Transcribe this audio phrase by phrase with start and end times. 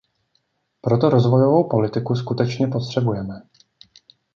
[0.81, 3.41] Proto rozvojovou politiku skutečně potřebujeme.